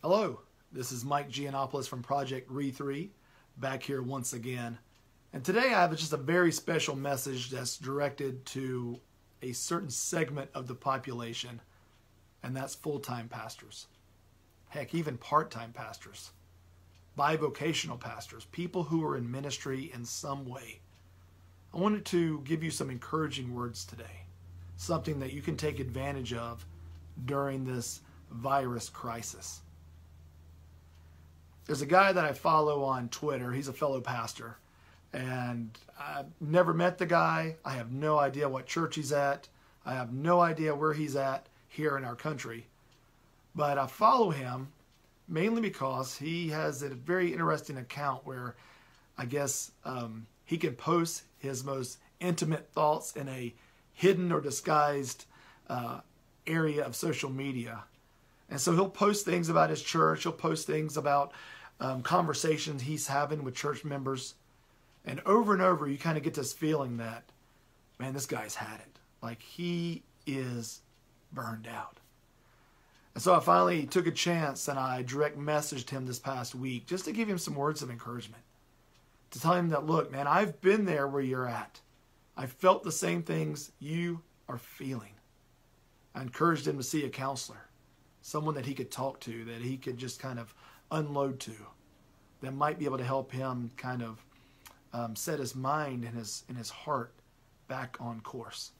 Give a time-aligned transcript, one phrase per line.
[0.00, 3.08] Hello, this is Mike Giannopoulos from Project Re3,
[3.56, 4.78] back here once again.
[5.32, 9.00] And today I have just a very special message that's directed to
[9.42, 11.60] a certain segment of the population,
[12.44, 13.88] and that's full time pastors.
[14.68, 16.30] Heck, even part time pastors,
[17.18, 20.78] bivocational pastors, people who are in ministry in some way.
[21.74, 24.26] I wanted to give you some encouraging words today,
[24.76, 26.64] something that you can take advantage of
[27.24, 29.62] during this virus crisis.
[31.68, 33.52] There's a guy that I follow on Twitter.
[33.52, 34.56] He's a fellow pastor.
[35.12, 37.56] And I've never met the guy.
[37.62, 39.48] I have no idea what church he's at.
[39.84, 42.66] I have no idea where he's at here in our country.
[43.54, 44.68] But I follow him
[45.28, 48.56] mainly because he has a very interesting account where
[49.18, 53.52] I guess um, he can post his most intimate thoughts in a
[53.92, 55.26] hidden or disguised
[55.68, 56.00] uh,
[56.46, 57.84] area of social media.
[58.48, 61.32] And so he'll post things about his church, he'll post things about
[61.80, 64.34] um, conversations he's having with church members.
[65.04, 67.24] And over and over, you kind of get this feeling that,
[67.98, 68.98] man, this guy's had it.
[69.22, 70.80] Like he is
[71.32, 71.98] burned out.
[73.14, 76.86] And so I finally took a chance and I direct messaged him this past week
[76.86, 78.42] just to give him some words of encouragement.
[79.32, 81.80] To tell him that, look, man, I've been there where you're at.
[82.36, 85.12] I felt the same things you are feeling.
[86.14, 87.68] I encouraged him to see a counselor,
[88.22, 90.54] someone that he could talk to, that he could just kind of
[90.90, 91.52] unload to
[92.40, 94.24] that might be able to help him kind of
[94.92, 97.12] um, set his mind and his and his heart
[97.66, 98.72] back on course.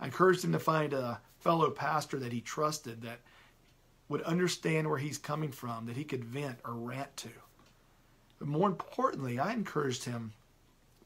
[0.00, 3.20] I encouraged him to find a fellow pastor that he trusted that
[4.08, 7.30] would understand where he's coming from, that he could vent or rant to.
[8.38, 10.32] But more importantly, I encouraged him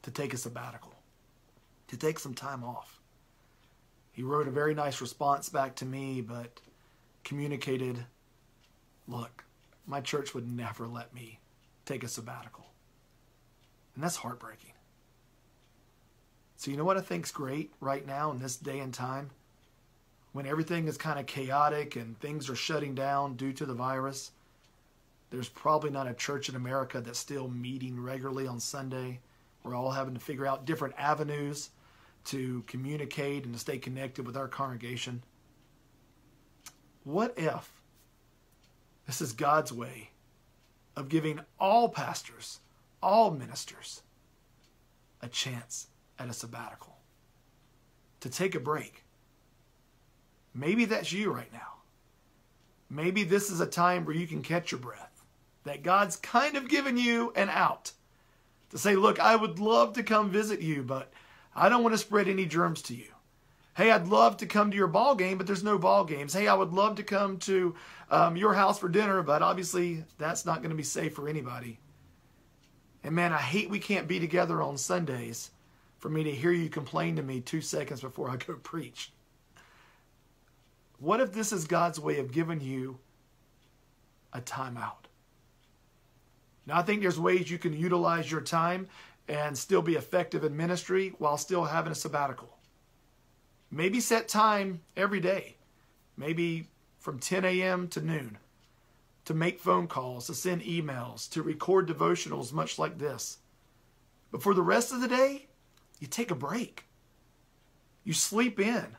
[0.01, 0.93] to take a sabbatical,
[1.89, 2.99] to take some time off.
[4.11, 6.59] He wrote a very nice response back to me, but
[7.23, 8.03] communicated,
[9.07, 9.43] look,
[9.87, 11.39] my church would never let me
[11.85, 12.65] take a sabbatical.
[13.95, 14.73] And that's heartbreaking.
[16.57, 19.29] So, you know what I think's great right now in this day and time?
[20.33, 24.31] When everything is kind of chaotic and things are shutting down due to the virus,
[25.29, 29.19] there's probably not a church in America that's still meeting regularly on Sunday.
[29.63, 31.69] We're all having to figure out different avenues
[32.25, 35.23] to communicate and to stay connected with our congregation.
[37.03, 37.76] What if
[39.07, 40.11] this is God's way
[40.95, 42.59] of giving all pastors,
[43.01, 44.03] all ministers,
[45.21, 45.87] a chance
[46.19, 46.97] at a sabbatical,
[48.19, 49.05] to take a break.
[50.53, 51.75] Maybe that's you right now.
[52.89, 55.23] Maybe this is a time where you can catch your breath,
[55.63, 57.91] that God's kind of given you an out
[58.71, 61.11] to say, Look, I would love to come visit you, but
[61.55, 63.09] I don't want to spread any germs to you.
[63.77, 66.33] Hey, I'd love to come to your ball game, but there's no ball games.
[66.33, 67.75] Hey, I would love to come to
[68.09, 71.79] um, your house for dinner, but obviously that's not going to be safe for anybody.
[73.03, 75.51] And man, I hate we can't be together on Sundays
[75.99, 79.11] for me to hear you complain to me two seconds before I go preach.
[80.97, 82.97] What if this is God's way of giving you
[84.33, 85.05] a timeout?
[86.65, 88.87] Now, I think there's ways you can utilize your time
[89.27, 92.56] and still be effective in ministry while still having a sabbatical.
[93.69, 95.57] Maybe set time every day,
[96.15, 96.69] maybe
[96.99, 97.87] from 10 a.m.
[97.89, 98.37] to noon,
[99.25, 103.39] to make phone calls, to send emails, to record devotionals much like this.
[104.31, 105.47] But for the rest of the day,
[105.99, 106.85] you take a break.
[108.03, 108.95] You sleep in.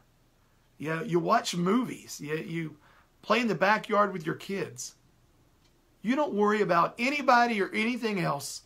[0.76, 2.20] You, you watch movies.
[2.20, 2.76] You, you
[3.22, 4.94] play in the backyard with your kids.
[6.02, 8.62] You don't worry about anybody or anything else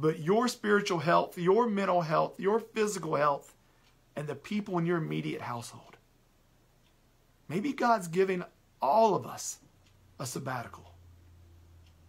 [0.00, 3.54] but your spiritual health, your mental health, your physical health,
[4.20, 5.96] and the people in your immediate household.
[7.48, 8.44] Maybe God's giving
[8.82, 9.60] all of us
[10.18, 10.92] a sabbatical,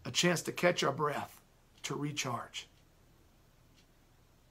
[0.04, 1.40] a chance to catch our breath,
[1.84, 2.68] to recharge.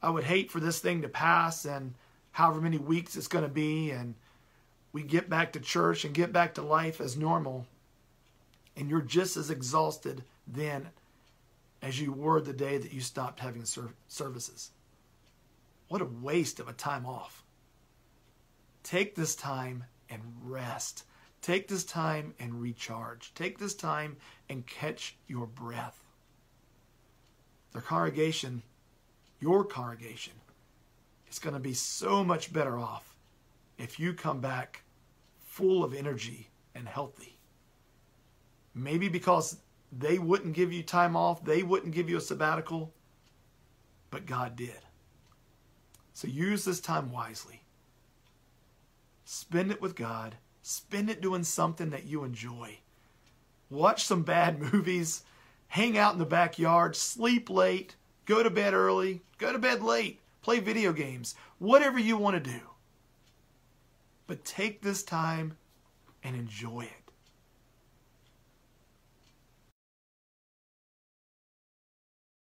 [0.03, 1.93] I would hate for this thing to pass and
[2.33, 4.15] however many weeks it's going to be, and
[4.95, 7.67] we get back to church and get back to life as normal,
[8.75, 10.89] and you're just as exhausted then
[11.83, 13.67] as you were the day that you stopped having
[14.09, 14.71] services.
[15.89, 17.45] What a waste of a time off.
[18.83, 21.05] Take this time and rest.
[21.43, 23.33] Take this time and recharge.
[23.35, 24.17] Take this time
[24.49, 26.05] and catch your breath.
[27.73, 28.63] The congregation,
[29.39, 30.35] your congregation,
[31.31, 33.17] is going to be so much better off
[33.79, 34.83] if you come back
[35.39, 37.39] full of energy and healthy.
[38.75, 39.57] Maybe because
[39.93, 42.93] they wouldn't give you time off, they wouldn't give you a sabbatical,
[44.11, 44.79] but God did.
[46.13, 47.63] So use this time wisely.
[49.33, 50.39] Spend it with God.
[50.61, 52.81] Spend it doing something that you enjoy.
[53.71, 55.23] watch some bad movies,
[55.69, 57.95] hang out in the backyard, sleep late,
[58.27, 62.51] go to bed early, go to bed late, play video games, whatever you want to
[62.51, 62.61] do.
[64.27, 65.57] But take this time
[66.25, 67.00] and enjoy it.